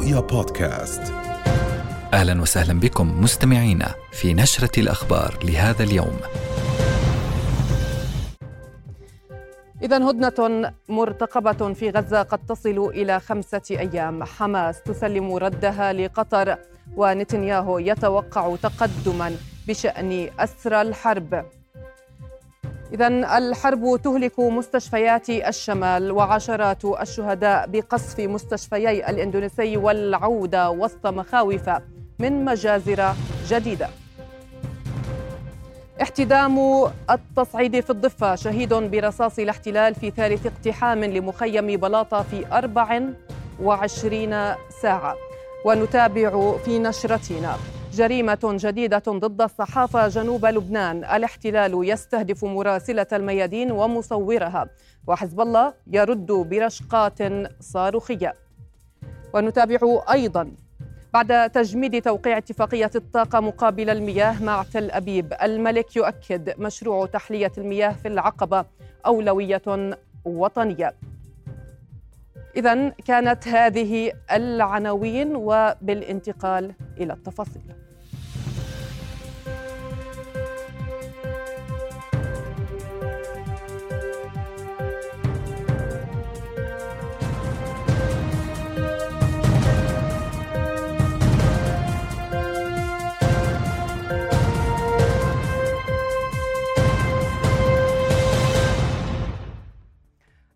[0.00, 1.02] رؤيا بودكاست
[2.12, 6.16] أهلا وسهلا بكم مستمعينا في نشرة الأخبار لهذا اليوم.
[9.82, 16.56] إذا هدنة مرتقبة في غزة قد تصل إلى خمسة أيام، حماس تسلم ردها لقطر
[16.96, 19.36] ونتنياهو يتوقع تقدما
[19.68, 21.44] بشأن أسرى الحرب.
[22.92, 31.70] إذا الحرب تهلك مستشفيات الشمال وعشرات الشهداء بقصف مستشفيي الإندونيسي والعودة وسط مخاوف
[32.18, 33.14] من مجازر
[33.48, 33.88] جديدة.
[36.02, 36.58] احتدام
[37.10, 45.16] التصعيد في الضفة شهيد برصاص الاحتلال في ثالث اقتحام لمخيم بلاطة في 24 ساعة.
[45.64, 47.56] ونتابع في نشرتنا.
[47.92, 51.04] جريمة جديدة ضد الصحافة جنوب لبنان.
[51.04, 54.66] الاحتلال يستهدف مراسلة الميادين ومصورها.
[55.06, 57.18] وحزب الله يرد برشقات
[57.60, 58.34] صاروخية.
[59.34, 59.78] ونتابع
[60.12, 60.52] أيضا
[61.12, 65.34] بعد تجميد توقيع اتفاقية الطاقة مقابل المياه مع تل أبيب.
[65.42, 68.64] الملك يؤكد مشروع تحلية المياه في العقبة
[69.06, 70.94] أولوية وطنية.
[72.56, 77.62] إذا كانت هذه العناوين وبالانتقال إلى التفاصيل.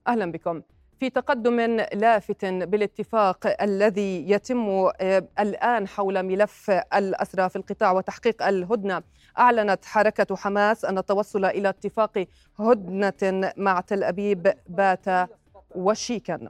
[0.09, 0.63] أهلا بكم.
[1.01, 1.61] في تقدم
[1.95, 4.69] لافت بالاتفاق الذي يتم
[5.01, 9.03] آه، الآن حول ملف الأسرى في القطاع وتحقيق الهدنة.
[9.39, 12.27] أعلنت حركة حماس أن التوصل إلى اتفاق
[12.59, 15.29] هدنة مع تل أبيب بات
[15.75, 16.49] وشيكا.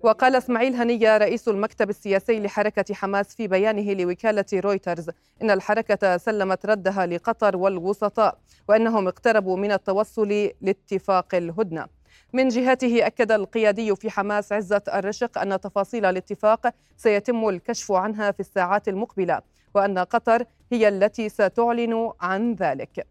[0.00, 5.10] وقال إسماعيل هنية رئيس المكتب السياسي لحركة حماس في بيانه لوكالة رويترز
[5.42, 8.38] إن الحركة سلمت ردها لقطر والوسطاء
[8.68, 12.01] وإنهم اقتربوا من التوصل لاتفاق الهدنة.
[12.32, 18.40] من جهته أكد القيادي في حماس عزة الرشق أن تفاصيل الاتفاق سيتم الكشف عنها في
[18.40, 19.40] الساعات المقبلة
[19.74, 23.06] وأن قطر هي التي ستعلن عن ذلك.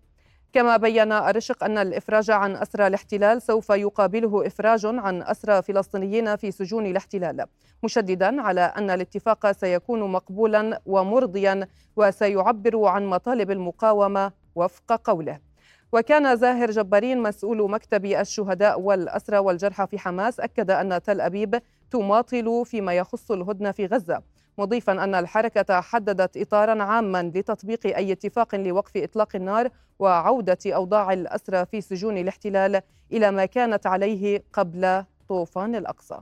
[0.54, 6.52] كما بين الرشق أن الإفراج عن أسرى الاحتلال سوف يقابله إفراج عن أسرى فلسطينيين في
[6.52, 7.46] سجون الاحتلال
[7.84, 15.51] مشددا على أن الاتفاق سيكون مقبولا ومرضيا وسيعبر عن مطالب المقاومة وفق قوله.
[15.92, 22.64] وكان زاهر جبارين مسؤول مكتب الشهداء والأسرى والجرحى في حماس أكد أن تل أبيب تماطل
[22.66, 24.22] فيما يخص الهدنة في غزة
[24.58, 29.70] مضيفا أن الحركة حددت إطارا عاما لتطبيق أي اتفاق لوقف إطلاق النار
[30.00, 32.82] وعودة أوضاع الأسرى في سجون الاحتلال
[33.12, 36.18] إلى ما كانت عليه قبل طوفان الأقصى.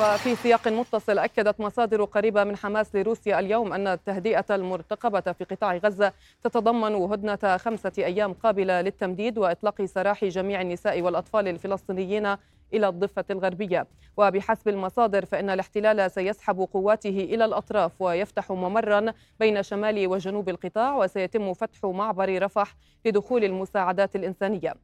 [0.00, 5.76] وفي سياق متصل أكدت مصادر قريبة من حماس لروسيا اليوم أن التهدئة المرتقبة في قطاع
[5.76, 6.12] غزة
[6.42, 12.26] تتضمن هدنة خمسة أيام قابلة للتمديد وإطلاق سراح جميع النساء والأطفال الفلسطينيين
[12.74, 13.86] إلى الضفة الغربية.
[14.16, 21.54] وبحسب المصادر فإن الاحتلال سيسحب قواته إلى الأطراف ويفتح ممرا بين شمال وجنوب القطاع وسيتم
[21.54, 24.74] فتح معبر رفح لدخول المساعدات الإنسانية.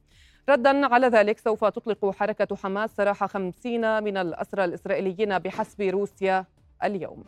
[0.50, 6.44] ردا على ذلك سوف تطلق حركة حماس سراح خمسين من الأسرى الإسرائيليين بحسب روسيا
[6.84, 7.24] اليوم.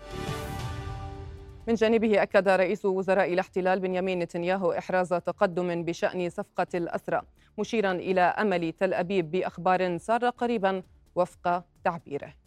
[1.69, 7.22] من جانبه أكد رئيس وزراء الاحتلال بنيامين نتنياهو إحراز تقدم بشأن صفقة الأسرى
[7.59, 10.83] مشيرا إلى أمل تل أبيب بأخبار سارة قريبا
[11.15, 12.41] وفق تعبيره.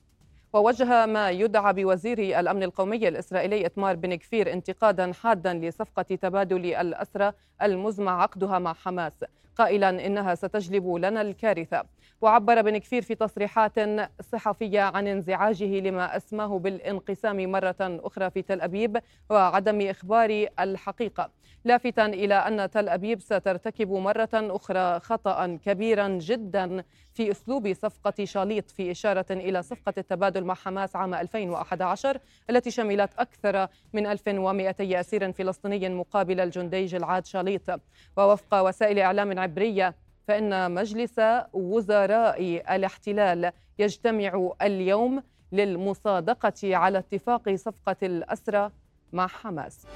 [0.56, 7.34] ووجه ما يدعى بوزير الأمن القومي الإسرائيلي إتمار بن كفير انتقادا حادا لصفقة تبادل الأسرى
[7.62, 11.84] المزمع عقدها مع حماس قائلا إنها ستجلب لنا الكارثة.
[12.22, 13.74] وعبر بن كفير في تصريحات
[14.22, 18.98] صحفية عن انزعاجه لما أسماه بالانقسام مرة أخرى في تل أبيب
[19.30, 21.30] وعدم إخبار الحقيقة.
[21.66, 26.84] لافتا إلى أن تل أبيب سترتكب مرة أخرى خطأ كبيرا جدا
[27.14, 32.20] في أسلوب صفقة شاليط في إشارة إلى صفقة التبادل مع حماس عام 2011
[32.50, 37.82] التي شملت أكثر من 1200 أسير فلسطيني مقابل الجندي جلعاد شاليط.
[38.18, 39.96] ووفق وسائل إعلام عبرية
[40.28, 41.22] فإن مجلس
[41.54, 42.42] وزراء
[42.76, 48.72] الاحتلال يجتمع اليوم للمصادقة على اتفاق صفقة الأسرى
[49.14, 49.88] مع حماس.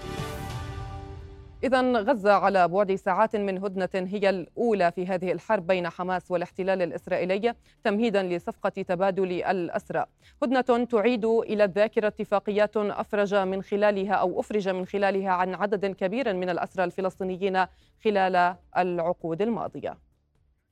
[1.63, 6.81] إذا غزة على بعد ساعات من هدنة هي الأولى في هذه الحرب بين حماس والاحتلال
[6.81, 10.05] الإسرائيلي تمهيدا لصفقة تبادل الأسرى.
[10.43, 16.33] هدنة تعيد إلى الذاكرة اتفاقيات أفرج من خلالها أو أفرج من خلالها عن عدد كبير
[16.33, 17.65] من الأسرى الفلسطينيين
[18.03, 20.08] خلال العقود الماضية.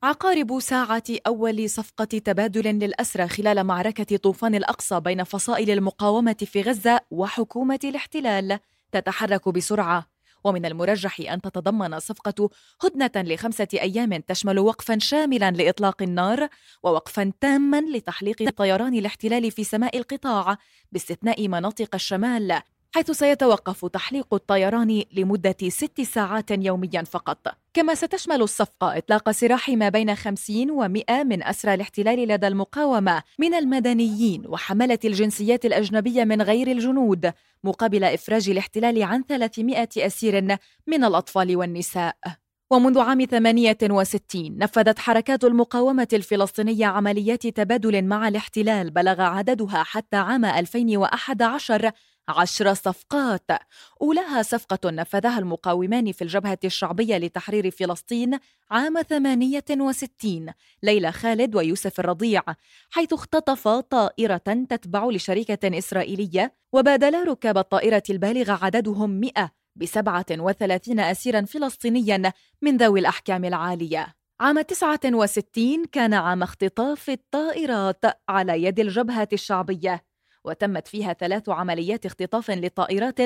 [0.03, 6.99] عقارب ساعة أول صفقة تبادل للأسرى خلال معركة طوفان الأقصى بين فصائل المقاومة في غزة
[7.11, 8.59] وحكومة الاحتلال
[8.91, 10.07] تتحرك بسرعة.
[10.43, 12.49] ومن المرجح أن تتضمن الصفقة
[12.83, 16.47] هدنة لخمسة أيام تشمل وقفا شاملا لإطلاق النار
[16.83, 20.57] ووقفا تاما لتحليق طيران الاحتلال في سماء القطاع
[20.91, 22.61] باستثناء مناطق الشمال.
[22.97, 27.47] حيث سيتوقف تحليق الطيران لمدة ست ساعات يوميا فقط.
[27.73, 33.53] كما ستشمل الصفقة إطلاق سراح ما بين 50 و100 من أسرى الاحتلال لدى المقاومة من
[33.53, 37.33] المدنيين وحملة الجنسيات الأجنبية من غير الجنود
[37.63, 40.57] مقابل إفراج الاحتلال عن 300 أسير
[40.87, 42.15] من الأطفال والنساء.
[42.71, 50.45] ومنذ عام 68 نفذت حركات المقاومة الفلسطينية عمليات تبادل مع الاحتلال بلغ عددها حتى عام
[50.45, 51.91] 2011
[52.29, 53.51] عشر صفقات
[54.01, 58.39] أولاها صفقة نفذها المقاومان في الجبهة الشعبية لتحرير فلسطين
[58.71, 60.45] عام 68
[60.83, 62.41] ليلى خالد ويوسف الرضيع
[62.89, 69.31] حيث اختطفا طائرة تتبع لشركة إسرائيلية وبادلا ركاب الطائرة البالغ عددهم 100
[69.75, 74.15] بسبعة وثلاثين أسيرا فلسطينيا من ذوي الأحكام العالية.
[74.39, 80.03] عام 69 كان عام اختطاف الطائرات على يد الجبهة الشعبية.
[80.47, 83.19] وتمت فيها ثلاث عمليات اختطاف لطائرات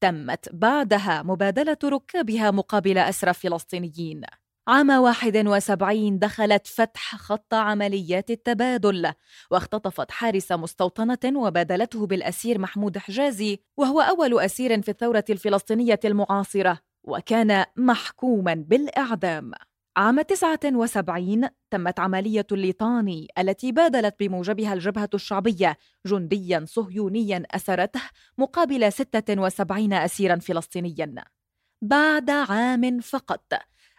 [0.00, 4.22] تمت بعدها مبادلة ركابها مقابل أسرى فلسطينيين.
[4.68, 9.12] عام 71 دخلت فتح خط عمليات التبادل
[9.50, 17.64] واختطفت حارس مستوطنة وبادلته بالأسير محمود حجازي وهو أول أسير في الثورة الفلسطينية المعاصرة وكان
[17.76, 19.52] محكوما بالإعدام.
[19.96, 25.76] عام 79 تمت عملية الليطاني التي بادلت بموجبها الجبهة الشعبية
[26.06, 28.00] جنديا صهيونيا أسرته
[28.38, 31.24] مقابل 76 أسيرا فلسطينيا.
[31.82, 33.52] بعد عام فقط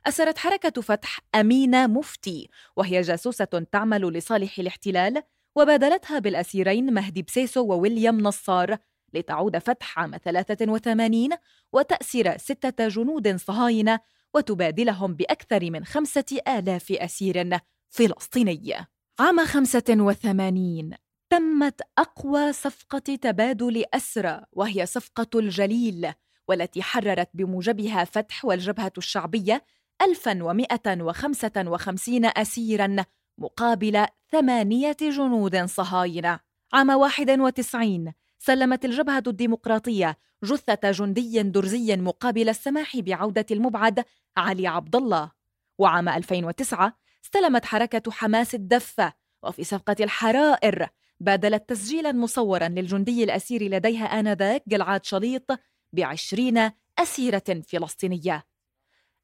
[0.06, 5.24] أسرت حركة فتح أمينة مفتي وهي جاسوسة تعمل لصالح الاحتلال
[5.56, 8.78] وبادلتها بالأسيرين مهدي بسيسو وويليام نصار
[9.14, 11.30] لتعود فتح عام 83
[11.74, 14.00] وتأسر ستة جنود صهاينة
[14.36, 17.60] وتبادلهم بأكثر من خمسة آلاف أسير
[17.90, 18.74] فلسطيني.
[19.20, 20.92] عام 85
[21.30, 26.12] تمت أقوى صفقة تبادل أسرى وهي صفقة الجليل
[26.48, 29.64] والتي حررت بموجبها فتح والجبهة الشعبية
[30.02, 32.96] 1155 أسيرا
[33.38, 36.40] مقابل ثمانية جنود صهاينة.
[36.74, 44.06] عام 91 سلمت الجبهة الديمقراطية جثة جندي درزي مقابل السماح بعودة المبعد
[44.38, 45.32] علي عبد الله
[45.78, 50.88] وعام 2009 استلمت حركة حماس الدفة وفي صفقة الحرائر.
[51.20, 55.60] بادلت تسجيلا مصورا للجندي الأسير لديها آنذاك جلعاد شليط
[55.94, 58.46] بعشرين أسيرة فلسطينية.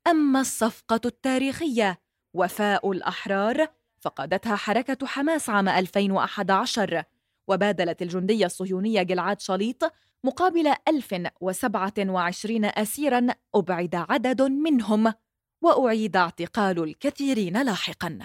[0.08, 2.02] أما الصفقة التاريخية
[2.34, 3.68] وفاء الأحرار
[4.00, 7.04] فقادتها حركة حماس عام 2011
[7.52, 9.94] وبادلت الجندي الصهيوني جلعاد شليط
[10.24, 15.14] مقابل 1027 أسيرا أبعد عدد منهم
[15.62, 18.20] وأعيد اعتقال الكثيرين لاحقا.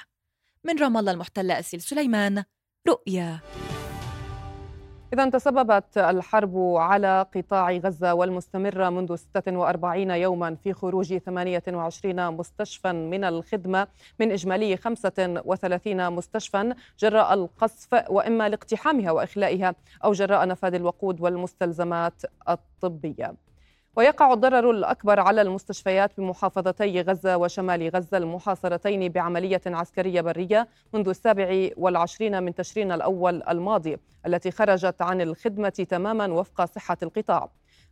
[0.64, 2.44] من رام الله المحتلة أسيل سليمان
[2.88, 3.40] رؤيا.
[5.12, 13.25] إذا تسببت الحرب على قطاع غزة والمستمرة منذ 46 يوما في خروج 28 مستشفى من
[13.25, 13.88] الخدمة
[14.20, 23.45] من إجمالي 35 مستشفى جراء القصف وإما لاقتحامها وإخلائها أو جراء نفاذ الوقود والمستلزمات الطبية.
[23.96, 31.69] ويقع الضرر الأكبر على المستشفيات بمحافظتي غزة وشمال غزة المحاصرتين بعملية عسكرية برية منذ السابع
[31.76, 37.48] والعشرين من تشرين الأول الماضي التي خرجت عن الخدمة تماما وفق صحة القطاع.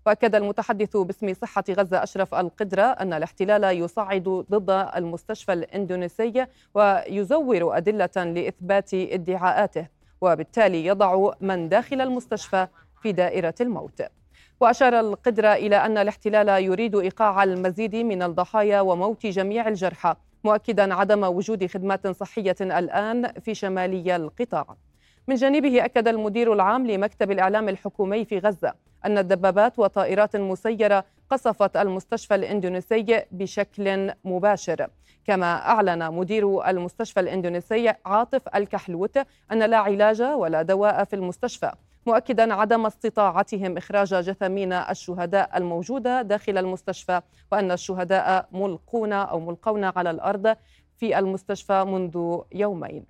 [0.06, 8.10] وأكد المتحدث باسم صحة غزة أشرف القدرة أن الاحتلال يصعد ضد المستشفى الإندونيسي ويزور أدلة
[8.16, 9.86] لإثبات ادعاءاته
[10.20, 12.66] وبالتالي يضع من داخل المستشفى
[13.02, 14.02] في دائرة الموت.
[14.64, 21.24] وأشار القدرة إلى أن الاحتلال يريد إيقاع المزيد من الضحايا وموت جميع الجرحى مؤكدا عدم
[21.24, 24.66] وجود خدمات صحية الآن في شمالي القطاع.
[25.28, 31.76] من جانبه أكد المدير العام لمكتب الإعلام الحكومي في غزة أن الدبابات وطائرات مسيرة قصفت
[31.76, 34.88] المستشفى الإندونيسي بشكل مباشر.
[35.26, 39.16] كما أعلن مدير المستشفى الإندونيسي عاطف الكحلوت
[39.52, 41.72] أن لا علاج ولا دواء في المستشفى.
[42.06, 47.20] مؤكدا عدم استطاعتهم إخراج جثامين الشهداء الموجودة داخل المستشفى
[47.52, 50.56] وأن الشهداء ملقون أو ملقون على الأرض
[50.96, 53.04] في المستشفى منذ يومين.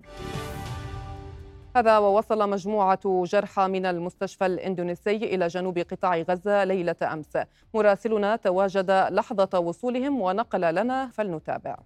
[1.75, 7.37] هذا ووصل مجموعة جرحى من المستشفى الإندونيسي إلى جنوب قطاع غزة ليلة أمس.
[7.73, 11.77] مراسلنا تواجد لحظة وصولهم ونقل لنا فلنتابع.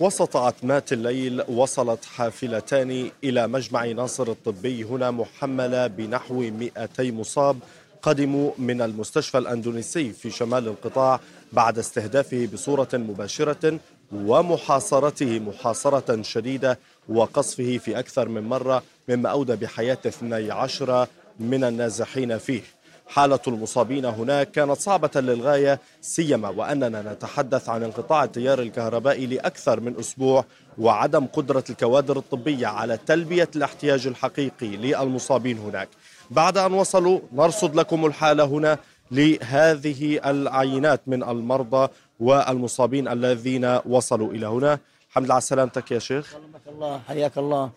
[0.00, 7.58] وسط عتمات الليل وصلت حافلتان إلى مجمع ناصر الطبي هنا محملة بنحو 200 مصاب
[8.02, 11.20] قدموا من المستشفى الأندونيسي في شمال القطاع
[11.52, 13.78] بعد استهدافه بصورة مباشرة
[14.12, 21.06] ومحاصرته محاصرة شديدة وقصفه في أكثر من مرة مما أودى بحياة 12
[21.40, 22.62] من النازحين فيه.
[23.08, 29.98] حالة المصابين هناك كانت صعبة للغاية سيما وأننا نتحدث عن انقطاع التيار الكهربائي لأكثر من
[30.00, 30.44] أسبوع
[30.78, 35.88] وعدم قدرة الكوادر الطبية على تلبية الاحتياج الحقيقي للمصابين هناك.
[36.30, 38.78] بعد أن وصلوا نرصد لكم الحالة هنا
[39.10, 41.88] لهذه العينات من المرضى
[42.20, 44.78] والمصابين الذين وصلوا إلى هنا.
[45.10, 46.36] الحمد لله على سلامتك يا شيخ.
[46.68, 47.70] الله حياك الله.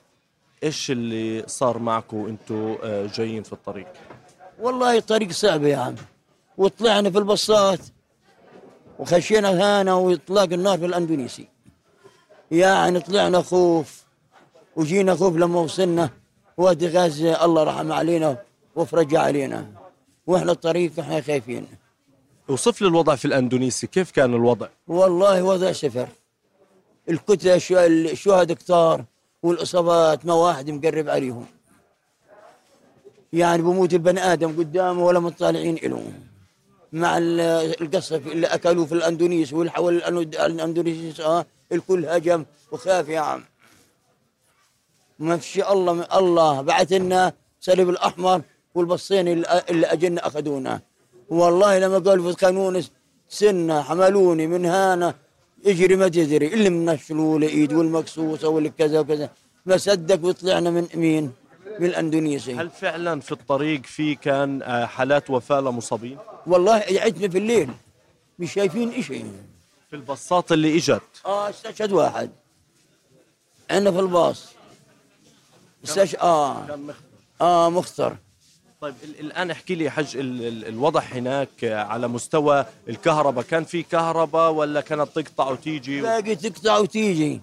[0.63, 3.87] إيش اللي صار معكم أنتم آه، جايين في الطريق؟
[4.59, 5.95] والله الطريق صعب يا عم.
[6.57, 7.79] وطلعنا في البصات
[8.99, 11.47] وخشينا هانا واطلاق النار في الأندونيسي.
[12.51, 14.03] يعني طلعنا خوف
[14.75, 16.09] وجينا خوف لما وصلنا.
[16.57, 18.37] وادي غزه الله رحم علينا
[18.75, 19.71] وفرج علينا.
[20.27, 21.67] وإحنا الطريق إحنا خايفين.
[22.47, 23.87] وصف لي الوضع في الأندونيسي.
[23.87, 26.07] كيف كان الوضع؟ والله وضع صفر.
[27.09, 27.61] الكتلة
[28.11, 29.03] الشهداء كتار
[29.43, 31.45] والإصابات ما واحد مقرب عليهم.
[33.33, 36.03] يعني بموت البني آدم قدامه ولا مطالعين له
[36.93, 37.17] مع
[37.81, 43.43] القصف اللي أكلوه في الأندونيس والحول الاندونيسي آه الكل هجم وخاف يا عم.
[45.19, 48.41] ما في الله الله بعث لنا سلب الأحمر
[48.75, 50.81] والبصين اللي أجلنا أخذونا.
[51.29, 52.83] والله لما قالوا في القانون
[53.29, 55.15] سنة حملوني من هنا
[55.65, 59.29] اجري ما تدري اللي من الشلول ايد والمقصوصة والكذا وكذا.
[59.65, 61.31] ما صدق وطلعنا من مين؟
[61.79, 66.17] من الاندونيسي هل فعلا في الطريق في كان آه، حالات وفاة لمصابين؟
[66.47, 67.69] والله عدنا في الليل
[68.39, 69.31] مش شايفين شيء
[69.89, 72.29] في الباصات اللي إجت؟ آه استشهد واحد.
[73.71, 74.45] عندنا في الباص.
[75.85, 76.67] استشهد آه.
[76.67, 77.01] كان مختر
[77.41, 78.15] آه مختر
[78.81, 83.43] طيب الآن احكي لي حج الوضع هناك على مستوى الكهرباء.
[83.45, 87.41] كان في كهرباء ولا كانت تقطع وتيجي؟ باقي تقطع وتيجي.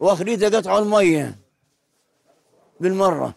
[0.00, 1.43] وأخريتها قطعوا المية.
[2.84, 3.34] بالمرة.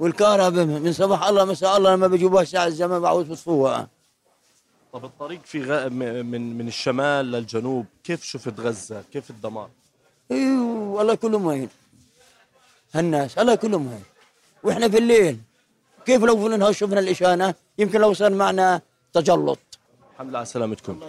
[0.00, 3.88] والكهرباء من صباح الله مساء الله لما بيجيبوها الساعة الزمان بعوز بصفوها
[4.92, 5.88] طب الطريق في غ...
[5.88, 9.68] من من الشمال للجنوب كيف شفت غزة؟ كيف الدمار؟
[10.30, 11.68] إيوه والله كلهم وين
[12.94, 14.04] هالناس الله كلهم وين
[14.62, 15.38] وإحنا في الليل.
[16.06, 18.80] كيف لو فلنا شفنا الإشانة؟ يمكن لو صار معنا
[19.12, 19.58] تجلط.
[20.12, 21.00] الحمد لله على سلامتكم.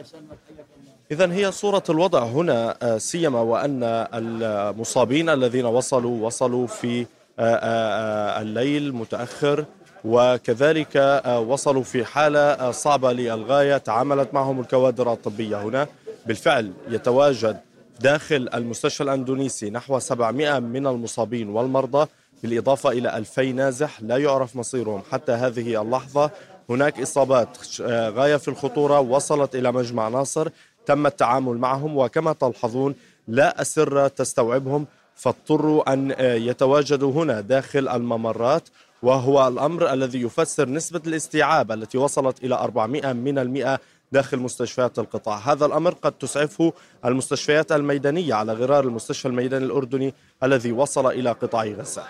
[1.12, 3.84] إذا هي صورة الوضع هنا آه، سيما وأن
[4.14, 7.06] المصابين الذين وصلوا وصلوا في
[7.40, 9.66] الليل متأخر
[10.06, 13.78] وكذلك وصلوا في حالة صعبة للغاية.
[13.78, 15.88] تعاملت معهم الكوادر الطبية هنا.
[16.26, 17.58] بالفعل يتواجد
[18.00, 22.08] داخل المستشفى الأندونيسي نحو 700 من المصابين والمرضى.
[22.44, 26.32] بالإضافة إلى ألفي نازح لا يعرف مصيرهم حتى هذه اللحظة.
[26.70, 29.00] هناك إصابات آه، غاية في الخطورة.
[29.00, 30.50] وصلت إلى مجمع ناصر.
[30.86, 32.96] تم التعامل معهم وكما تلحظون
[33.28, 34.88] لا أسرة تستوعبهم.
[35.16, 38.70] فاضطروا أن آه، يتواجدوا هنا داخل الممرات
[39.04, 43.80] وهو الأمر الذي يفسر نسبة الاستيعاب التي وصلت إلى 400 من المئة
[44.12, 45.38] داخل مستشفيات القطاع.
[45.38, 46.74] هذا الأمر قد تسعفه
[47.06, 52.04] المستشفيات الميدانية على غرار المستشفى الميداني الأردني الذي وصل إلى قطاع غزة.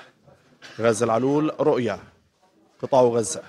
[0.79, 1.99] غزة العلول رؤيا
[2.81, 3.41] قطاع غزة.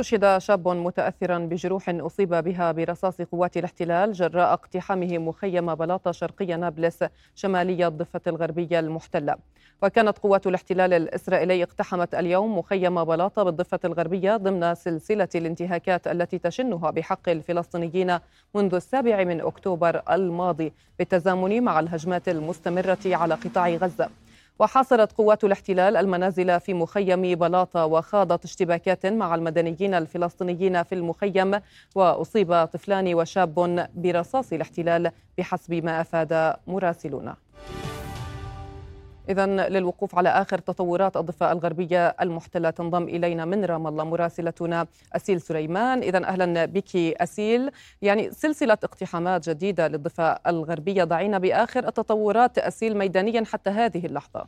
[0.00, 7.04] استشهد شاب متأثرا بجروح أصيب بها برصاص قوات الاحتلال جراء اقتحامه مخيم بلاطة شرقي نابلس
[7.34, 9.36] شمالية الضفة الغربية المحتلة.
[9.82, 16.90] وكانت قوات الاحتلال الإسرائيلي اقتحمت اليوم مخيم بلاطة بالضفة الغربية ضمن سلسلة الانتهاكات التي تشنها
[16.90, 18.18] بحق الفلسطينيين
[18.54, 24.08] منذ السابع من أكتوبر الماضي بالتزامن مع الهجمات المستمرة على قطاع غزة.
[24.60, 31.60] وحاصرت قوات الاحتلال المنازل في مخيم بلاطة وخاضت اشتباكات مع المدنيين الفلسطينيين في المخيم
[31.94, 37.34] وأصيب طفلان وشاب برصاص الاحتلال بحسب ما أفاد مراسلون
[39.30, 45.40] إذا للوقوف على آخر تطورات الضفة الغربية المحتلة تنضم إلينا من رام الله مراسلتنا أسيل
[45.40, 46.02] سليمان.
[46.02, 47.70] إذا أهلا بك أسيل.
[48.02, 52.58] يعني سلسلة اقتحامات جديدة للضفة الغربية ضعينا بآخر التطورات.
[52.58, 54.46] أسيل ميدانيا حتى هذه اللحظة.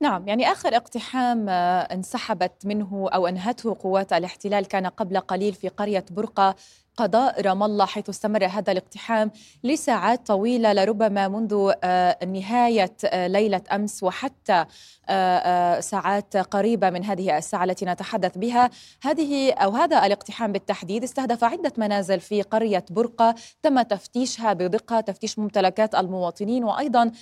[0.00, 6.04] نعم يعني آخر اقتحام انسحبت منه أو أنهته قوات الاحتلال كان قبل قليل في قرية
[6.10, 6.54] برقة.
[6.96, 9.30] قضاء رام الله حيث استمر هذا الاقتحام
[9.64, 14.64] لساعات طويلة لربما منذ آه، نهاية آه، ليلة أمس وحتى
[15.08, 18.70] آه، ساعات قريبة من هذه الساعة التي نتحدث بها.
[19.02, 25.38] هذه أو هذا الاقتحام بالتحديد استهدف عدة منازل في قرية برقة تم تفتيشها بدقة تفتيش
[25.38, 27.12] ممتلكات المواطنين وأيضا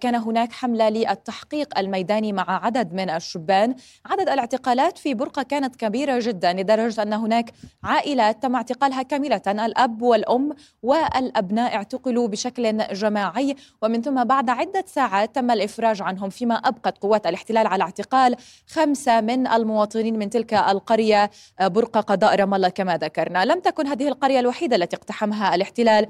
[0.00, 3.74] كان هناك حملة للتحقيق الميداني مع عدد من الشبان.
[4.06, 7.50] عدد الاعتقالات في برقة كانت كبيرة جدا لدرجة أن هناك
[7.84, 13.56] عائلات تم اعتقالها كاملة الأب والأم والأبناء اعتقلوا بشكل جماعي.
[13.82, 19.20] ومن ثم بعد عدة ساعات تم الإفراج عنهم فيما أبقت قوات الاحتلال على اعتقال خمسة
[19.20, 21.30] من المواطنين من تلك القرية
[21.60, 23.44] برقة قضاء رام الله كما ذكرنا.
[23.44, 26.06] لم تكن هذه القرية الوحيدة التي اقتحمها الاحتلال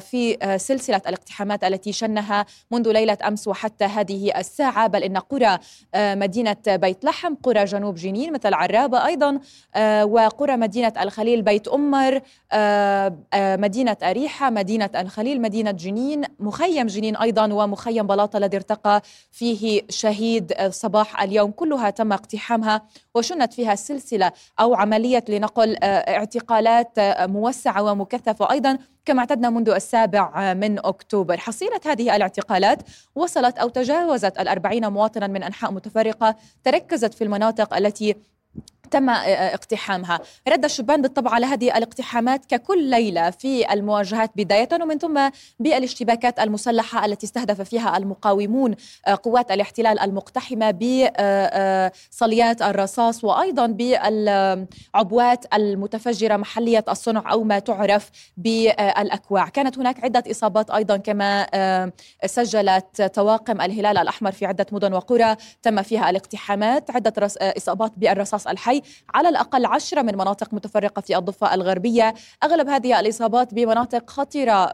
[0.00, 4.86] في سلسلة الاقتحامات التي شنها منذ ليلة أمس وحتى هذه الساعة.
[4.86, 5.58] بل إن قرى
[5.96, 9.40] مدينة بيت لحم قرى جنوب جنين مثل عرابة أيضا
[10.04, 12.20] وقرى مدينة الخليل بيت أم عمر
[12.52, 19.02] آه، آه، مدينة أريحة مدينة الخليل مدينة جنين مخيم جنين أيضا ومخيم بلاطة الذي ارتقى
[19.30, 21.50] فيه شهيد صباح اليوم.
[21.50, 22.82] كلها تم اقتحامها
[23.14, 30.54] وشنت فيها سلسلة أو عملية لنقل آه، اعتقالات موسعة ومكثفة أيضا كما اعتدنا منذ السابع
[30.54, 32.78] من أكتوبر حصيلة هذه الاعتقالات
[33.14, 38.16] وصلت أو تجاوزت الأربعين مواطنا من أنحاء متفرقة تركزت في المناطق التي
[38.92, 40.20] تم اقتحامها.
[40.48, 45.28] رد الشبان بالطبع على هذه الاقتحامات ككل ليلة في المواجهات بداية ومن ثم
[45.60, 48.74] بالاشتباكات المسلحة التي استهدف فيها المقاومون
[49.22, 59.48] قوات الاحتلال المقتحمة بصليات الرصاص وأيضا بالعبوات المتفجرة محلية الصنع أو ما تعرف بالأكواع.
[59.48, 61.46] كانت هناك عدة إصابات أيضا كما
[62.26, 66.90] سجلت طواقم الهلال الأحمر في عدة مدن وقرى تم فيها الاقتحامات.
[66.90, 68.81] عدة إصابات بالرصاص الحي
[69.14, 72.14] على الأقل عشرة من مناطق متفرقة في الضفة الغربية.
[72.44, 74.64] أغلب هذه الإصابات بمناطق خطرة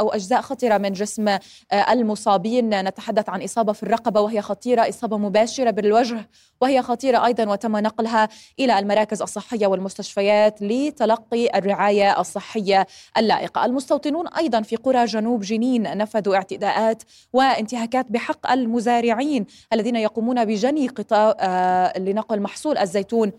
[0.00, 1.38] أو أجزاء خطرة من جسم آه،
[1.72, 2.84] المصابين.
[2.84, 6.28] نتحدث عن إصابة في الرقبة وهي خطيرة إصابة مباشرة بالوجه
[6.60, 8.28] وهي خطيرة أيضا وتم نقلها
[8.60, 13.64] إلى المراكز الصحية والمستشفيات لتلقي الرعاية الصحية اللائقة.
[13.64, 21.36] المستوطنون أيضا في قرى جنوب جنين نفذوا اعتداءات وانتهاكات بحق المزارعين الذين يقومون بجني قطاع
[21.40, 23.32] آه، لنقل محصول الزيتون.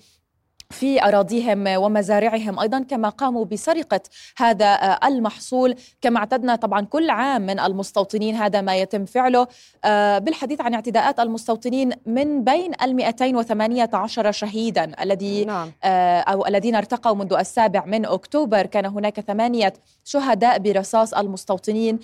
[0.69, 4.01] في أراضيهم ومزارعهم أيضا كما قاموا بسرقة
[4.38, 5.75] هذا آه، المحصول.
[6.01, 9.47] كما اعتدنا طبعا كل عام من المستوطنين هذا ما يتم فعله.
[9.86, 15.71] آه، بالحديث عن اعتداءات المستوطنين من بين ال 218 شهيدا الذي نعم.
[15.84, 18.65] آه، أو الذين ارتقوا منذ السابع من أكتوبر.
[18.65, 21.99] كان هناك ثمانية شهداء برصاص المستوطنين.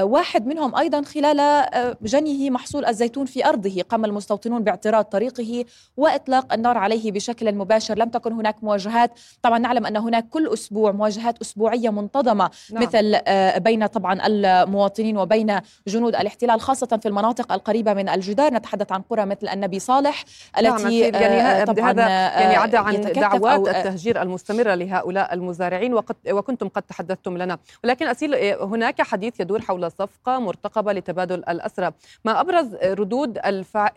[0.00, 1.66] واحد منهم أيضا خلال
[2.02, 3.82] جنيه محصول الزيتون في أرضه.
[3.82, 5.64] قام المستوطنون باعتراض طريقه
[5.96, 7.89] وإطلاق النار عليه بشكل مباشر.
[7.90, 9.10] مباشر لم تكن هناك مواجهات.
[9.42, 12.82] طبعا نعلم أن هناك كل أسبوع مواجهات أسبوعية منتظمة نعم.
[12.82, 18.54] مثل آه، بين طبعا المواطنين وبين جنود الاحتلال خاصة في المناطق القريبة من الجدار.
[18.54, 20.24] نتحدث عن قرى مثل النبي صالح
[20.62, 26.16] نعم، التي نعم يعني طبعا هذا يعني عدا عن دعوات التهجير المستمرة لهؤلاء المزارعين وقد
[26.28, 27.58] وكنتم قد تحدثتم لنا.
[27.84, 31.90] ولكن أسيل هناك حديث يدور حول صفقة مرتقبة لتبادل الأسرى.
[32.24, 33.38] ما أبرز ردود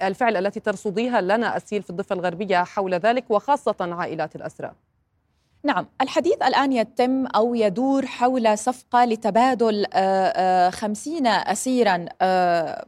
[0.02, 4.72] الفعل التي ترصديها لنا أسيل في الضفة الغربية حول ذلك وخاصة عائلات الأسرى
[5.66, 12.86] نعم الحديث الآن يتم أو يدور حول صفقة لتبادل آه، آه، خمسين أسيرا آه،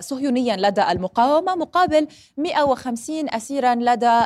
[0.00, 4.20] صهيونيا لدى المقاومة مقابل 150 أسيرا لدى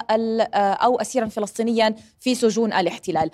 [0.54, 3.30] أو أسيرا فلسطينيا في سجون الاحتلال.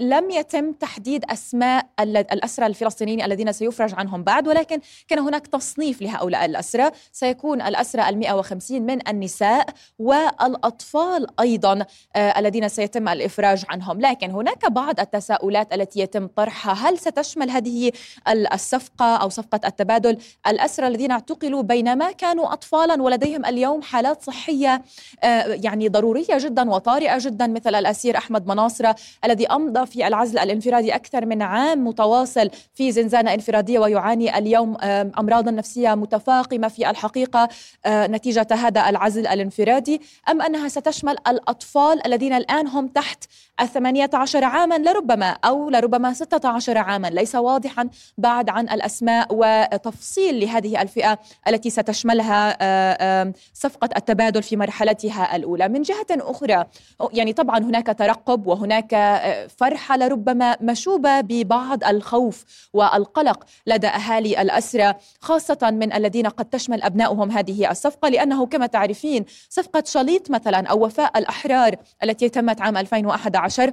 [0.00, 6.44] لم يتم تحديد أسماء الأسرى الفلسطينيين الذين سيفرج عنهم بعد ولكن كان هناك تصنيف لهؤلاء
[6.44, 6.90] الأسرى.
[7.12, 9.66] سيكون الأسرى ال 150 من النساء
[9.98, 11.84] والأطفال أيضا
[12.16, 14.00] آه الذين سيتم الإفراج عنهم.
[14.00, 16.88] لكن هناك بعض التساؤلات التي يتم طرحها.
[16.88, 17.92] هل ستشمل هذه
[18.28, 24.82] الصفقة أو صفقة التبادل الأسرى الذين اعتقلوا بينما كانوا اطفالا ولديهم اليوم حالات صحية
[25.22, 30.94] آه يعني ضرورية جدا وطارئة جدا مثل الأسير أحمد مناصرة الذي أمضى في العزل الانفرادي
[30.94, 34.76] أكثر من عام متواصل في زنزانة انفرادية ويعاني اليوم
[35.18, 37.48] أمراضا نفسية متفاقمة في الحقيقة
[37.86, 40.00] آه، نتيجة هذا العزل الانفرادي.
[40.28, 43.24] أم أنها ستشمل الأطفال الذين الآن هم تحت
[43.60, 47.06] الثمانية عشر عاما لربما أو لربما ستة عشر عاما.
[47.06, 55.36] ليس واضحا بعد عن الأسماء وتفصيل لهذه الفئة التي ستشملها آه، صفقة التبادل في مرحلتها
[55.36, 55.68] الأولى.
[55.68, 56.64] من جهة أخرى
[57.12, 64.42] يعني طبعا هناك ترقب وهناك آه، فرح مرحلة ربما مشوبة ببعض الخوف والقلق لدى أهالي
[64.42, 70.66] الاسرى خاصة من الذين قد تشمل أبنائهم هذه الصفقة لأنه كما تعرفين صفقة شليط مثلا
[70.66, 73.72] أو وفاء الأحرار التي تمت عام 2011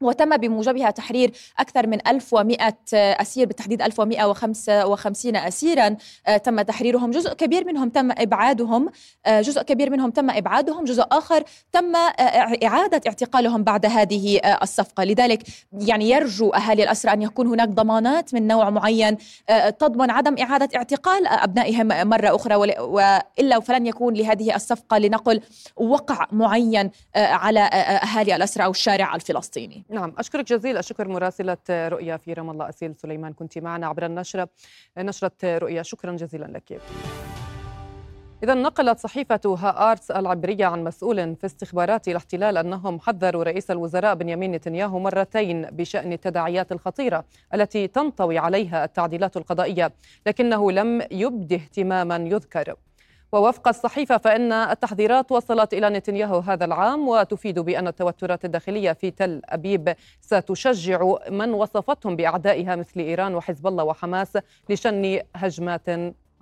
[0.00, 5.96] وتم بموجبها تحرير أكثر من 1100 أسير بالتحديد 1155 أسيرا.
[6.26, 7.10] آه، تم تحريرهم.
[7.10, 8.88] جزء كبير منهم تم إبعادهم.
[9.26, 10.84] آه، جزء كبير منهم تم إبعادهم.
[10.84, 15.04] جزء آخر تم آه، إعادة اعتقالهم بعد هذه الصفقة.
[15.04, 19.16] لذلك يعني يرجو أهالي الأسرى أن يكون هناك ضمانات من نوع معين.
[19.78, 25.40] تضمن عدم إعادة اعتقال أبنائهم مرة أخرى وإلا فلن يكون لهذه الصفقة لنقل
[25.76, 29.85] وقع معين على أهالي الأسرى أو الشارع الفلسطيني.
[29.90, 34.48] نعم أشكرك جزيل الشكر مراسلة رؤيا في رام الله أسيل سليمان كنت معنا عبر النشرة
[34.98, 36.80] نشرة رؤيا شكرا جزيلا لك.
[38.42, 44.14] إذا نقلت صحيفة ها آرتس العبرية عن مسؤول في استخبارات الاحتلال أنهم حذروا رئيس الوزراء
[44.14, 49.92] بنيامين نتنياهو مرتين بشأن التداعيات الخطيرة التي تنطوي عليها التعديلات القضائية
[50.26, 52.74] لكنه لم يبد اهتماما يذكر.
[53.32, 59.40] ووفق الصحيفة فإن التحذيرات وصلت إلى نتنياهو هذا العام وتفيد بأن التوترات الداخلية في تل
[59.44, 64.38] أبيب ستشجع من وصفتهم بأعدائها مثل إيران وحزب الله وحماس
[64.70, 65.88] لشن هجمات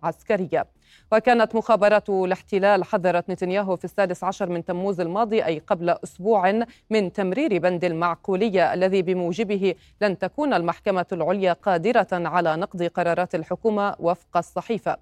[0.03, 0.67] عسكرية.
[1.13, 7.13] وكانت مخابرات الاحتلال حذرت نتنياهو في السادس عشر من تموز الماضي أي قبل أسبوع من
[7.13, 14.37] تمرير بند المعقولية الذي بموجبه لن تكون المحكمة العليا قادرة على نقض قرارات الحكومة وفق
[14.37, 14.97] الصحيفة.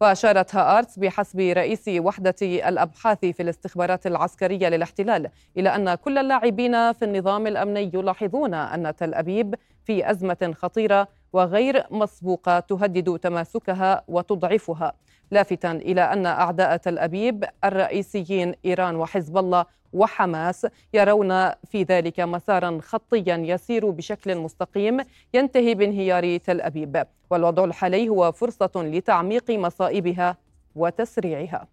[0.00, 7.04] وأشارت هارتس بحسب رئيس وحدة الأبحاث في الاستخبارات العسكرية للاحتلال إلى أن كل اللاعبين في
[7.04, 9.54] النظام الأمني يلاحظون أن تل أبيب
[9.84, 14.92] في أزمة خطيرة وغير مسبوقة تهدد تماسكها وتضعفها.
[15.30, 22.78] لافتا إلى أن أعداء تل أبيب الرئيسيين إيران وحزب الله وحماس يرون في ذلك مسارا
[22.82, 25.00] خطيا يسير بشكل مستقيم
[25.34, 27.06] ينتهي بانهيار تل أبيب.
[27.30, 30.36] والوضع الحالي هو فرصة لتعميق مصائبها
[30.74, 31.66] وتسريعها.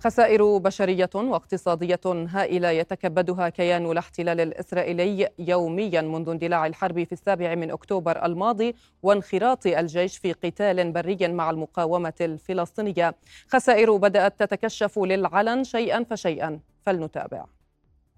[0.00, 7.70] خسائر بشرية واقتصادية هائلة يتكبدها كيان الاحتلال الإسرائيلي يوميا منذ اندلاع الحرب في السابع من
[7.70, 13.14] أكتوبر الماضي وانخراط الجيش في قتال بري مع المقاومة الفلسطينية.
[13.48, 16.60] خسائر بدأت تتكشف للعلن شيئا فشيئا.
[16.86, 17.44] فلنتابع.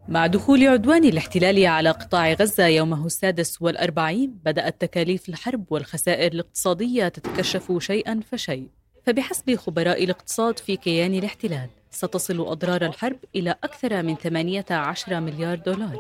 [0.08, 7.08] مع دخول عدوان الاحتلال على قطاع غزة يومه السادس والأربعين بدأت تكاليف الحرب والخسائر الاقتصادية
[7.08, 8.77] تتكشف شيئا فشيء.
[9.06, 15.98] فبحسب خبراء الاقتصاد في كيان الاحتلال ستصل أضرار الحرب إلى أكثر من 18 مليار دولار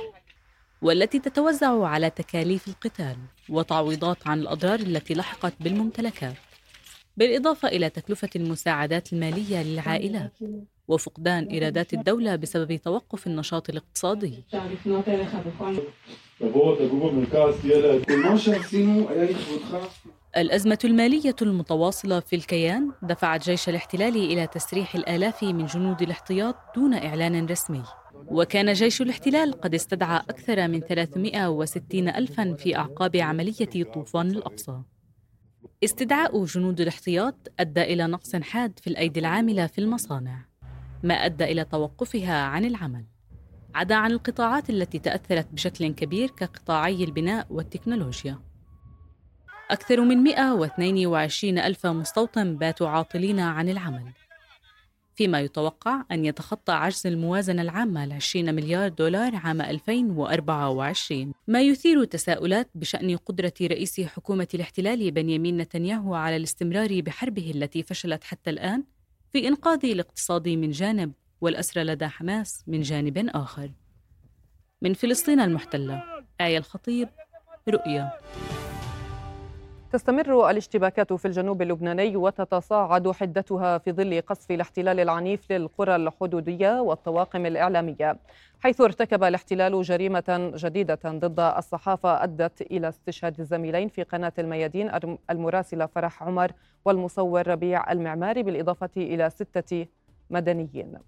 [0.82, 3.16] والتي تتوزع على تكاليف القتال
[3.48, 6.34] وتعويضات عن الأضرار التي لحقت بالممتلكات
[7.16, 10.32] بالإضافة إلى تكلفة المساعدات المالية للعائلات
[10.88, 14.44] وفقدان إيرادات الدولة بسبب توقف النشاط الاقتصادي.
[20.36, 26.94] الأزمة المالية المتواصلة في الكيان دفعت جيش الاحتلال إلى تسريح الآلاف من جنود الاحتياط دون
[26.94, 27.82] إعلان رسمي.
[28.14, 34.80] وكان جيش الاحتلال قد استدعى أكثر من 360 ألفا في أعقاب عملية طوفان الأقصى.
[35.84, 40.44] استدعاء جنود الاحتياط أدى إلى نقص حاد في الأيدي العاملة في المصانع
[41.02, 43.04] ما أدى إلى توقفها عن العمل.
[43.74, 48.47] عدا عن القطاعات التي تأثرت بشكل كبير كقطاعي البناء والتكنولوجيا.
[49.70, 54.12] أكثر من 122 ألف مستوطن باتوا عاطلين عن العمل.
[55.14, 62.04] فيما يتوقع أن يتخطى عجز الموازنة العامة ل 20 مليار دولار عام 2024 ما يثير
[62.04, 68.84] تساؤلات بشأن قدرة رئيس حكومة الاحتلال بنيامين نتنياهو على الاستمرار بحربه التي فشلت حتى الآن
[69.32, 73.70] في إنقاذ الاقتصاد من جانب والأسرى لدى حماس من جانب آخر.
[74.82, 76.02] من فلسطين المحتلة
[76.40, 77.08] آية الخطيب
[77.68, 78.12] رؤيا.
[79.92, 87.46] تستمر الاشتباكات في الجنوب اللبناني وتتصاعد حدتها في ظل قصف الاحتلال العنيف للقرى الحدودية والطواقم
[87.46, 88.18] الإعلامية
[88.60, 94.90] حيث ارتكب الاحتلال جريمة جديدة ضد الصحافة أدت إلى استشهاد الزميلين في قناة الميادين
[95.30, 96.52] المراسلة فرح عمر
[96.84, 99.86] والمصور ربيع المعماري بالإضافة إلى ستة
[100.30, 100.98] مدنيين.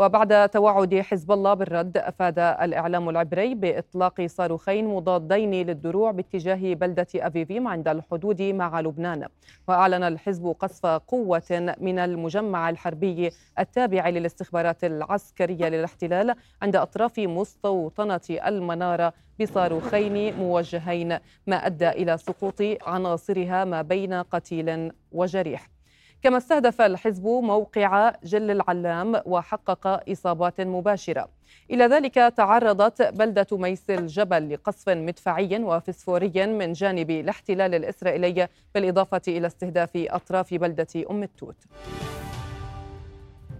[0.00, 7.68] وبعد توعد حزب الله بالرد أفاد الإعلام العبري بإطلاق صاروخين مضادين للدروع باتجاه بلدة أفيفيم
[7.68, 9.26] عند الحدود مع لبنان.
[9.68, 19.12] وأعلن الحزب قصف قوة من المجمع الحربي التابع للاستخبارات العسكرية للاحتلال عند أطراف مستوطنة المنارة
[19.40, 25.79] بصاروخين موجهين ما أدى إلى سقوط عناصرها ما بين قتيل وجريح.
[26.22, 31.28] كما استهدف الحزب موقع جل العلام وحقق إصابات مباشرة.
[31.70, 39.46] إلى ذلك تعرضت بلدة ميس الجبل لقصف مدفعي وفسفوري من جانب الاحتلال الإسرائيلي بالإضافة إلى
[39.46, 41.56] استهداف أطراف بلدة أم التوت.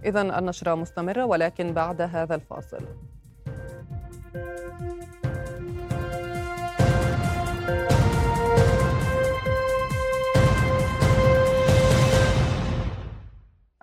[0.05, 2.85] إذا النشرة مستمرة ولكن بعد هذا الفاصل.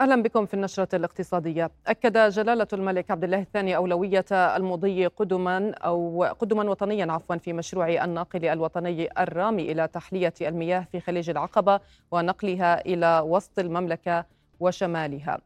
[0.09, 1.71] أهلا بكم في النشرة الاقتصادية.
[1.87, 8.05] أكد جلالة الملك عبد الله الثاني أولوية المضي قدما أو قدما وطنيا عفوا في مشروع
[8.05, 14.25] الناقل الوطني الرامي إلى تحلية المياه في خليج العقبة ونقلها إلى وسط المملكة
[14.61, 15.41] وشمالها.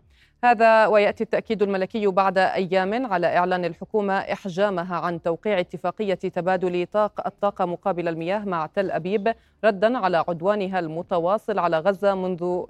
[0.44, 7.26] هذا ويأتي التأكيد الملكي بعد أيام على إعلان الحكومة إحجامها عن توقيع اتفاقية تبادل طاق
[7.26, 12.62] الطاقة مقابل المياه مع تل أبيب ردا على عدوانها المتواصل على غزة منذ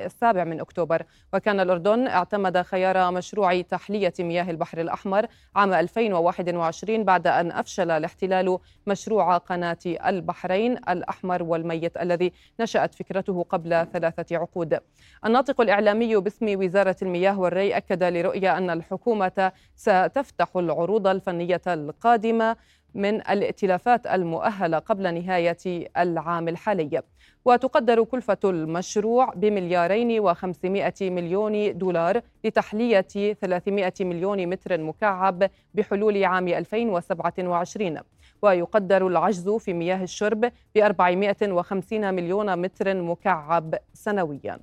[0.00, 1.02] السابع من أكتوبر
[1.34, 8.58] وكان الأردن اعتمد خيار مشروع تحلية مياه البحر الأحمر عام 2021 بعد أن أفشل الاحتلال
[8.86, 14.78] مشروع قناة البحرين الأحمر والميت الذي نشأت فكرته قبل ثلاثة عقود.
[15.24, 22.56] الناطق الإعلامي باسم وزارة المياه المياه والري أكد لرؤية أن الحكومة ستفتح العروض الفنية القادمة
[22.94, 27.02] من الائتلافات المؤهلة قبل نهاية العام الحالي.
[27.44, 33.00] وتقدر كلفة المشروع بمليارين وخمسمائة مليون دولار لتحلية
[33.40, 37.98] 300 مليون متر مكعب بحلول عام 2027
[38.42, 40.40] ويقدر العجز في مياه الشرب
[40.74, 44.58] ب 450 مليون متر مكعب سنوياً.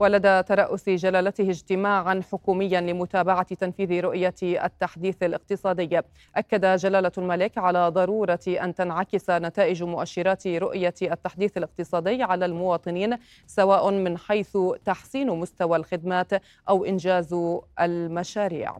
[0.00, 6.00] ولدى ترأس جلالته اجتماعا حكوميا لمتابعة تنفيذ رؤية التحديث الاقتصادي.
[6.36, 13.90] أكد جلالة الملك على ضرورة أن تنعكس نتائج مؤشرات رؤية التحديث الاقتصادي على المواطنين سواء
[13.90, 16.30] من حيث تحسين مستوى الخدمات
[16.68, 17.36] أو إنجاز
[17.80, 18.76] المشاريع.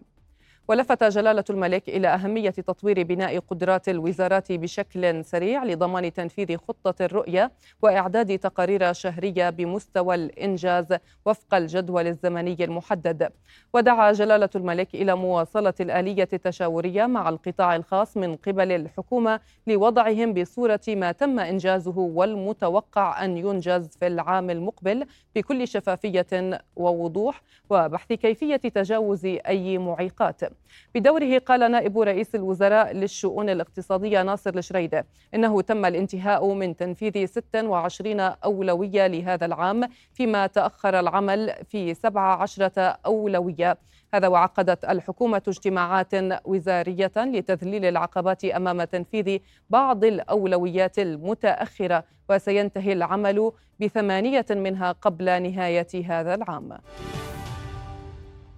[0.69, 7.53] ولفت جلالة الملك إلى أهمية تطوير بناء قدرات الوزارات بشكل سريع لضمان تنفيذ خطة الرؤية
[7.83, 13.33] وإعداد تقارير شهرية بمستوى الإنجاز وفق الجدول الزمني المحدد.
[13.75, 20.81] ودعا جلالة الملك إلى مواصلة الآلية التشاورية مع القطاع الخاص من قبل الحكومة لوضعهم بصورة
[20.89, 29.27] ما تم إنجازه والمتوقع أن ينجز في العام المقبل بكل شفافية ووضوح وبحث كيفية تجاوز
[29.27, 30.58] أي معيقات.
[30.95, 38.21] بدوره قال نائب رئيس الوزراء للشؤون الاقتصادية ناصر الشريدة إنه تم الانتهاء من تنفيذ 26
[38.21, 43.79] أولوية لهذا العام فيما تأخر العمل في 17 أولوية.
[44.15, 49.39] هذا وعقدت الحكومة اجتماعات وزارية لتذليل العقبات أمام تنفيذ
[49.71, 56.79] بعض الأولويات المتأخرة وسينتهي العمل بثمانية منها قبل نهاية هذا العام.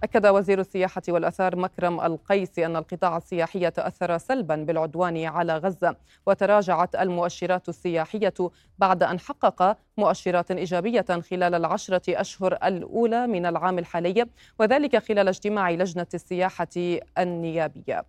[0.04, 6.96] أكد وزير السياحة والأثار مكرم القيسي أن القطاع السياحي تأثر سلبا بالعدوان على غزة وتراجعت
[6.96, 8.34] المؤشرات السياحية
[8.78, 14.26] بعد أن حقق مؤشرات إيجابية خلال العشرة أشهر الأولى من العام الحالي
[14.58, 18.04] وذلك خلال اجتماع لجنة السياحة النيابية.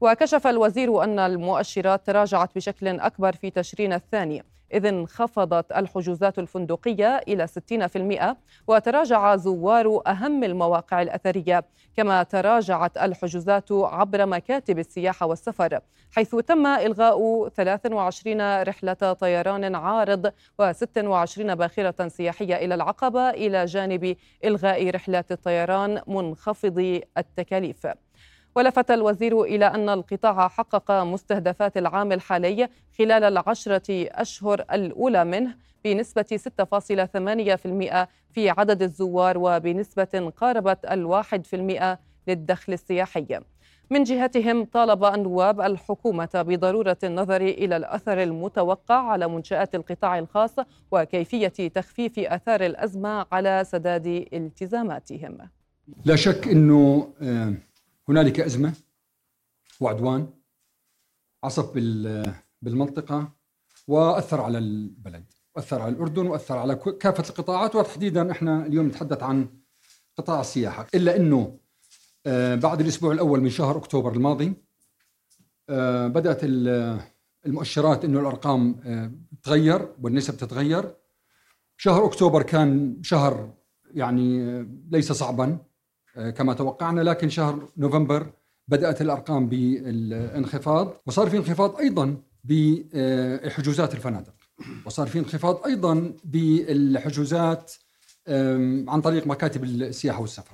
[0.00, 7.46] وكشف الوزير أن المؤشرات تراجعت بشكل أكبر في تشرين الثاني إذ انخفضت الحجوزات الفندقية إلى
[7.46, 8.36] 60%
[8.68, 11.64] وتراجع زوار أهم المواقع الأثرية
[11.96, 20.26] كما تراجعت الحجوزات عبر مكاتب السياحة والسفر حيث تم إلغاء 23 رحلة طيران عارض
[20.62, 27.86] و26 باخرة سياحية إلى العقبة إلى جانب إلغاء رحلات الطيران منخفض التكاليف.
[28.54, 36.24] ولفت الوزير إلى أن القطاع حقق مستهدفات العام الحالي خلال العشرة أشهر الأولى منه بنسبة
[36.36, 43.26] 6.8% في عدد الزوار وبنسبة قاربت الواحد في المئة للدخل السياحي.
[43.90, 50.56] من جهتهم طالب النواب الحكومة بضرورة النظر إلى الأثر المتوقع على منشآت القطاع الخاص
[50.92, 55.38] وكيفية تخفيف أثار الأزمة على سداد التزاماتهم.
[56.04, 57.54] لا شك أنه آه،
[58.08, 58.72] هنالك أزمة
[59.80, 60.28] وعدوان
[61.44, 61.72] عصف
[62.62, 63.32] بالمنطقة
[63.88, 65.24] وأثر على البلد
[65.56, 69.48] وأثر على الأردن وأثر على كافة القطاعات وتحديدا إحنا اليوم نتحدث عن
[70.16, 70.86] قطاع السياحة.
[70.94, 71.58] إلا أنه
[72.26, 74.52] آه، بعد الأسبوع الأول من شهر أكتوبر الماضي
[75.68, 76.40] آه، بدأت
[77.46, 79.12] المؤشرات أنه الأرقام آه،
[79.42, 80.96] تتغير والنسب تتغير.
[81.76, 83.54] شهر أكتوبر كان شهر
[83.90, 85.58] يعني ليس صعبا.
[86.36, 88.26] كما توقعنا لكن شهر نوفمبر
[88.68, 94.34] بدأت الأرقام بالانخفاض وصار في انخفاض أيضا بحجوزات الفنادق.
[94.86, 97.72] وصار في انخفاض أيضا بالحجوزات
[98.88, 100.52] عن طريق مكاتب السياحة والسفر.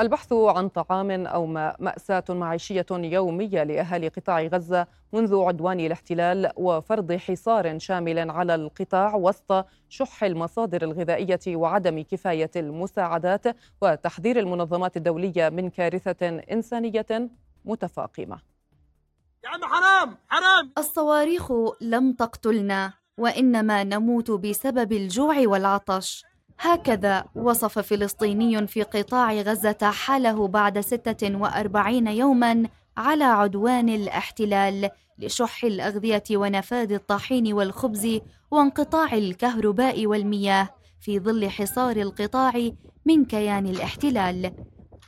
[0.00, 7.12] البحث عن طعام أو ماء مأساة معيشية يومية لأهالي قطاع غزة منذ عدوان الاحتلال وفرض
[7.12, 13.44] حصار شامل على القطاع وسط شح المصادر الغذائية وعدم كفاية المساعدات
[13.82, 17.30] وتحذير المنظمات الدولية من كارثة إنسانية
[17.64, 18.40] متفاقمة.
[19.44, 20.72] يا عم حرام حرام.
[20.78, 26.24] الصواريخ لم تقتلنا وإنما نموت بسبب الجوع والعطش.
[26.60, 36.22] هكذا وصف فلسطيني في قطاع غزة حاله بعد 46 يوما على عدوان الاحتلال لشح الأغذية
[36.30, 38.20] ونفاذ الطحين والخبز
[38.50, 40.68] وانقطاع الكهرباء والمياه
[41.00, 42.70] في ظل حصار القطاع
[43.06, 44.52] من كيان الاحتلال.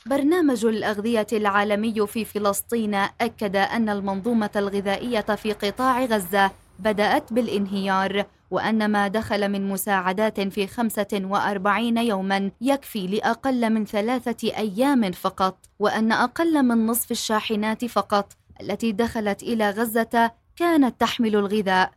[0.07, 8.91] برنامج الأغذية العالمي في فلسطين أكد أن المنظومة الغذائية في قطاع غزة بدأت بالانهيار وأن
[8.91, 16.63] ما دخل من مساعدات في 45 يوما يكفي لأقل من ثلاثة أيام فقط وأن أقل
[16.63, 21.93] من نصف الشاحنات فقط التي دخلت إلى غزة كانت تحمل الغذاء.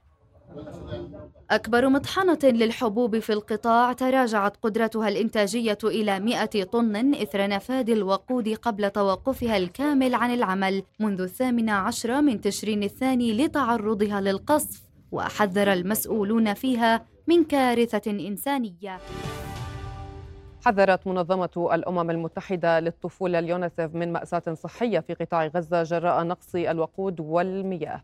[1.52, 8.90] أكبر مطحنة للحبوب في القطاع تراجعت قدرتها الإنتاجية إلى 100 طن إثر نفاذ الوقود قبل
[8.90, 14.85] توقفها الكامل عن العمل منذ الثامن عشر من تشرين الثاني لتعرضها للقصف.
[15.12, 19.00] وحذر المسؤولون فيها من كارثة إنسانية.
[20.66, 27.20] حذرت منظمة الأمم المتحدة للطفولة اليونسف من مأساة صحية في قطاع غزة جراء نقص الوقود
[27.20, 28.04] والمياه.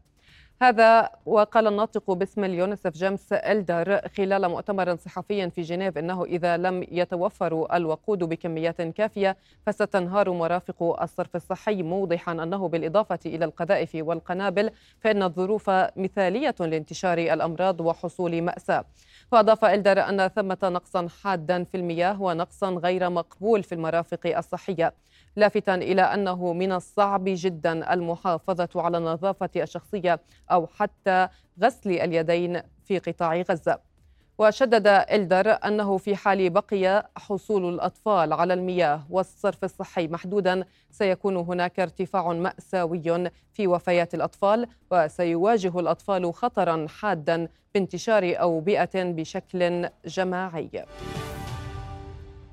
[0.62, 6.86] هذا وقال الناطق باسم اليونسف جيمس إلدر خلال مؤتمر صحفي في جنيف إنه إذا لم
[6.91, 14.69] يتوفر الوقود بكميات كافية فستنهار مرافق الصرف الصحي موضحا أنه بالإضافة إلى القذائف والقنابل
[15.00, 18.86] فإن الظروف مثالية لانتشار الأمراض وحصول مأساة.
[19.32, 24.93] وأضاف إلدر أن ثمة نقصا حادا في المياه ونقصا غير مقبول في المرافق الصحية.
[25.35, 30.19] لافتا إلى أنه من الصعب جدا المحافظة على النظافة الشخصية
[30.51, 31.27] أو حتى
[31.63, 33.91] غسل اليدين في قطاع غزة.
[34.37, 41.79] وشدد إلدر أنه في حال بقي حصول الأطفال على المياه والصرف الصحي محدودا سيكون هناك
[41.79, 50.85] ارتفاع مأساوي في وفيات الأطفال وسيواجه الأطفال خطرا حادا بانتشار أوبئة بشكل جماعي.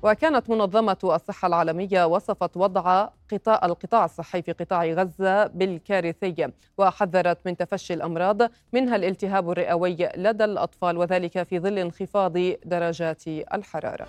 [0.03, 7.57] وكانت منظمة الصحة العالمية وصفت وضع قطاع القطاع الصحي في قطاع غزة بالكارثي وحذرت من
[7.57, 8.37] تفشي الأمراض
[8.73, 12.33] منها الالتهاب الرئوي لدى الأطفال وذلك في ظل انخفاض
[12.65, 14.07] درجات الحرارة.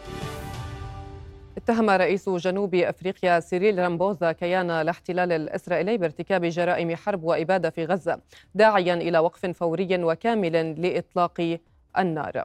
[1.56, 8.20] اتهم رئيس جنوب أفريقيا سيريل رامافوزا كيان الاحتلال الإسرائيلي بارتكاب جرائم حرب وإبادة في غزة
[8.54, 11.58] داعيا إلى وقف فوري وكامل لإطلاق
[11.98, 12.44] النار.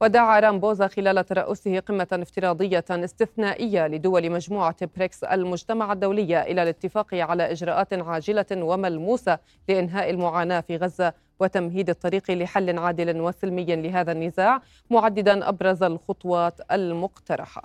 [0.00, 7.52] ودعا رامافوزا خلال ترأسه قمة افتراضية استثنائية لدول مجموعة بريكس المجتمع الدولي إلى الاتفاق على
[7.52, 15.48] إجراءات عاجلة وملموسة لإنهاء المعاناة في غزة وتمهيد الطريق لحل عادل وسلمي لهذا النزاع معددا
[15.48, 17.62] أبرز الخطوات المقترحة.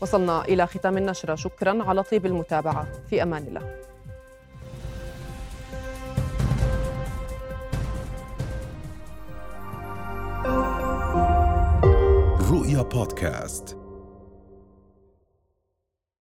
[0.00, 1.34] وصلنا إلى ختام النشرة.
[1.34, 2.86] شكرا على طيب المتابعة.
[3.10, 3.95] في أمان الله.
[12.66, 13.76] رؤيا بودكاست